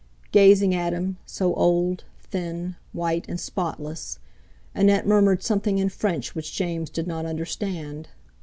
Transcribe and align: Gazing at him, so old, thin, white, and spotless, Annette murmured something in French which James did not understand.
Gazing 0.31 0.73
at 0.73 0.93
him, 0.93 1.17
so 1.27 1.53
old, 1.53 2.05
thin, 2.19 2.75
white, 2.91 3.27
and 3.29 3.39
spotless, 3.39 4.17
Annette 4.73 5.05
murmured 5.05 5.43
something 5.43 5.77
in 5.77 5.89
French 5.89 6.33
which 6.33 6.53
James 6.55 6.89
did 6.89 7.05
not 7.05 7.27
understand. 7.27 8.09